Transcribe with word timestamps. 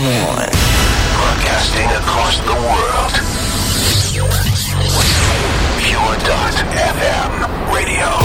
On. 0.00 0.06
Broadcasting 0.06 1.90
across 1.90 2.40
the 2.40 2.54
world. 2.54 3.12
Pure.fm 5.78 7.30
radio. 7.74 8.19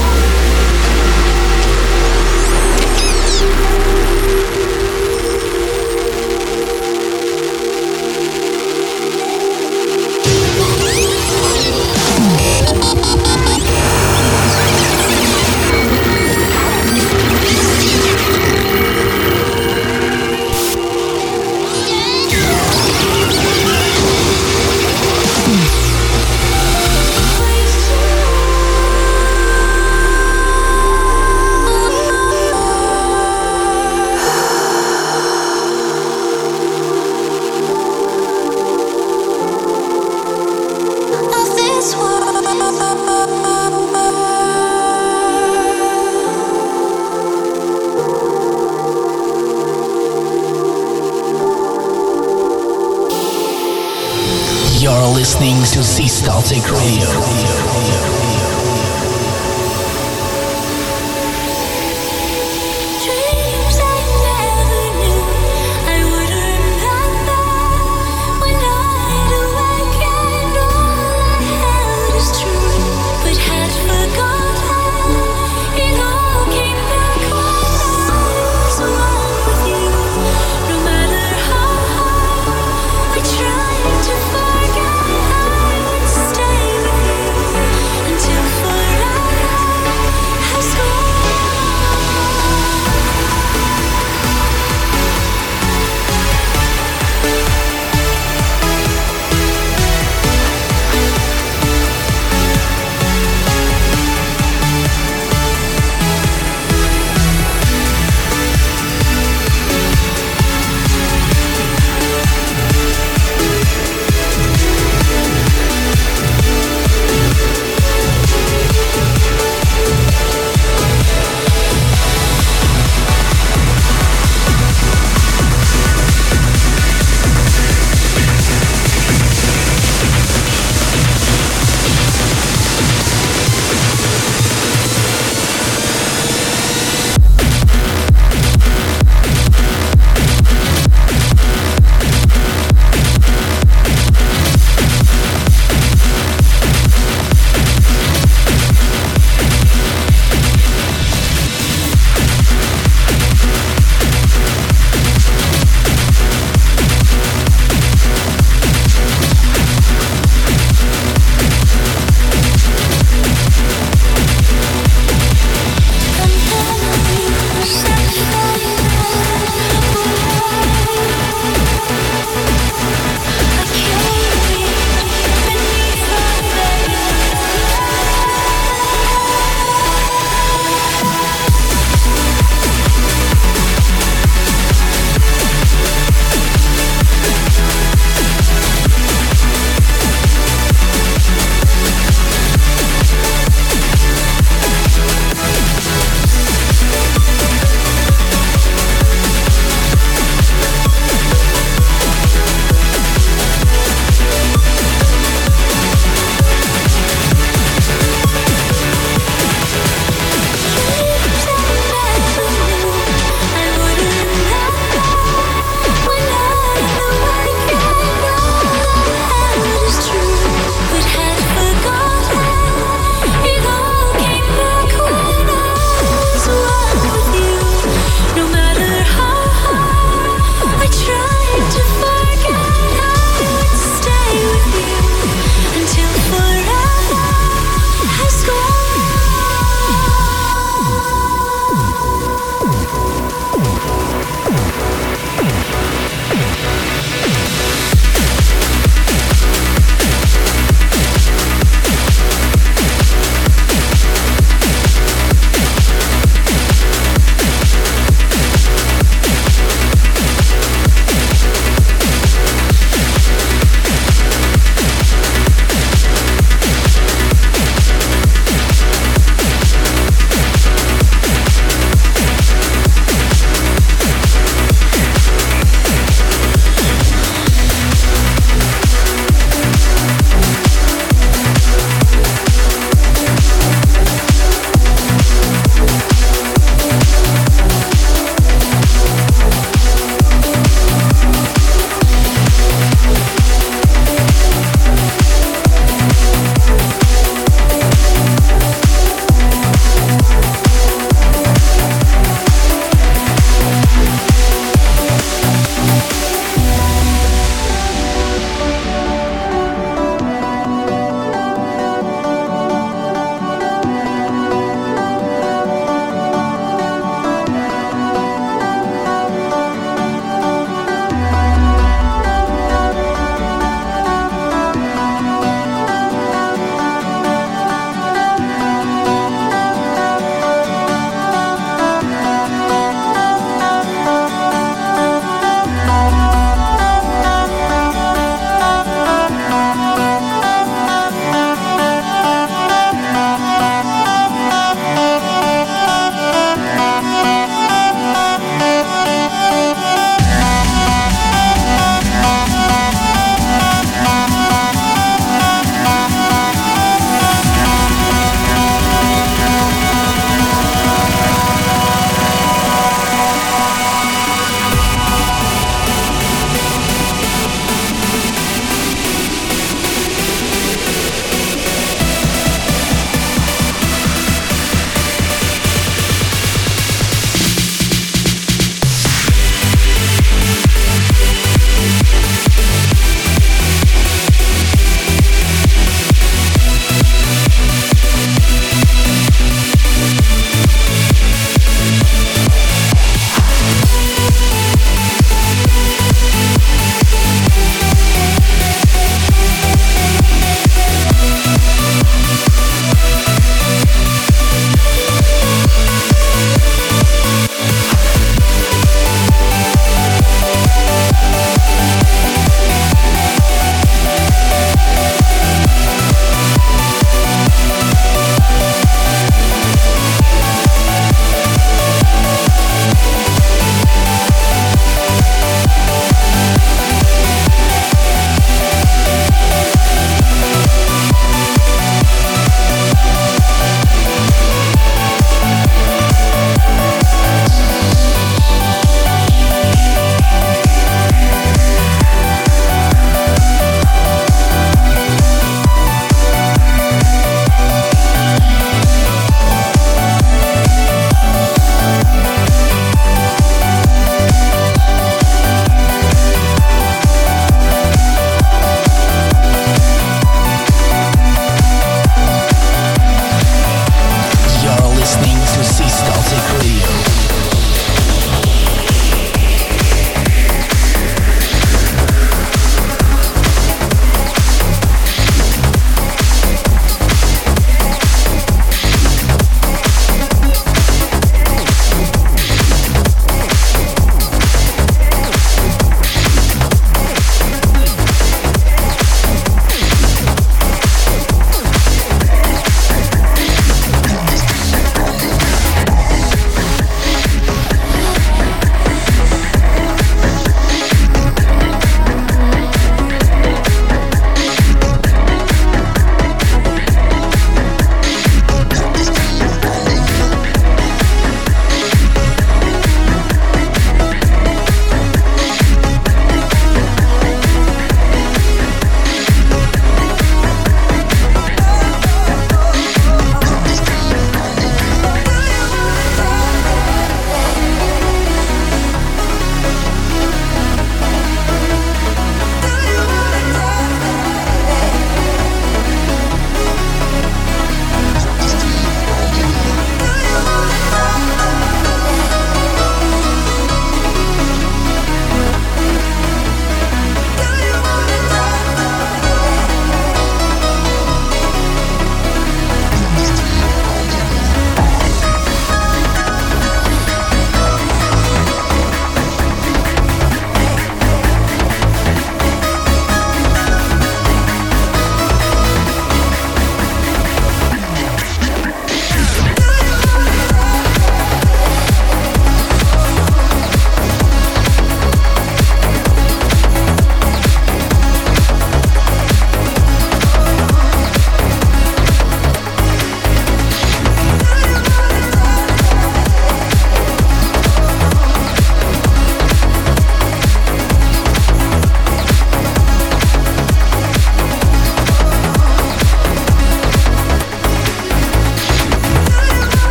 To 56.25 56.41
C 56.41 56.55
Static 56.55 56.71
Radio. 56.71 57.34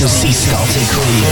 Listening 0.00 0.32
to 0.32 1.27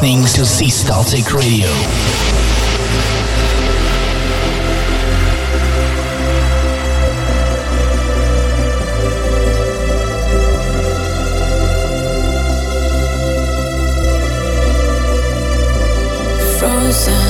listening 0.00 0.20
to 0.20 0.46
Seastaltic 0.46 1.32
Radio. 1.32 1.66
Frozen, 16.58 17.27